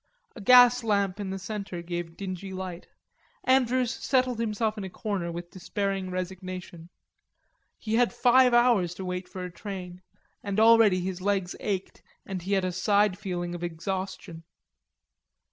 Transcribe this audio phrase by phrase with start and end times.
[0.35, 2.87] A gas lamp in the center gave dingy light.
[3.43, 6.89] Andrews settled himself in a corner with despairing resignation.
[7.77, 10.01] He had five hours to wait for a train,
[10.41, 14.41] and already his legs ached and he had a side feeling of exhaustion.